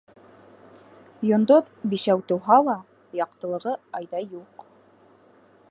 Йондоҙ 1.31 1.69
бишәү 1.91 2.23
тыуһа 2.31 2.59
ла, 2.69 2.75
яҡтылығы 3.21 3.75
айҙай 4.01 4.29
юҡ. 4.39 4.67